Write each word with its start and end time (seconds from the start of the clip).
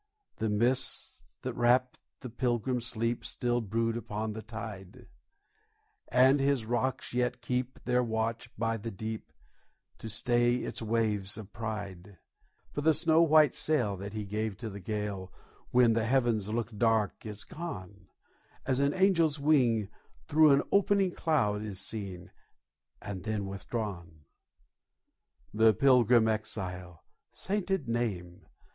The 0.37 0.49
mists 0.49 1.37
that 1.43 1.53
wrapped 1.53 1.99
the 2.21 2.29
Pilgrim's 2.31 2.87
sleep 2.87 3.23
Still 3.23 3.61
brood 3.61 3.95
upon 3.95 4.33
the 4.33 4.41
tide; 4.41 5.05
And 6.07 6.39
his 6.39 6.65
rocks 6.65 7.13
yet 7.13 7.39
keep 7.43 7.79
their 7.83 8.01
watch 8.01 8.49
by 8.57 8.77
the 8.77 8.89
deep 8.89 9.31
To 9.99 10.09
stay 10.09 10.55
its 10.55 10.81
waves 10.81 11.37
of 11.37 11.53
pride. 11.53 12.17
But 12.73 12.83
the 12.83 12.95
snow 12.95 13.21
white 13.21 13.53
sail 13.53 13.95
that 13.97 14.13
he 14.13 14.25
gave 14.25 14.57
to 14.57 14.71
the 14.71 14.79
gale, 14.79 15.31
When 15.69 15.93
the 15.93 16.07
heavens 16.07 16.49
looked 16.49 16.79
dark, 16.79 17.23
is 17.23 17.43
gone, 17.43 18.07
As 18.65 18.79
an 18.79 18.95
angel's 18.95 19.39
wing 19.39 19.87
through 20.27 20.49
an 20.49 20.63
opening 20.71 21.11
cloud 21.13 21.61
Is 21.61 21.79
seen, 21.79 22.31
and 23.03 23.23
then 23.23 23.45
withdrawn. 23.45 24.21
The 25.53 25.75
pilgrim 25.75 26.27
exile, 26.27 27.03
sainted 27.31 27.87
name! 27.87 28.47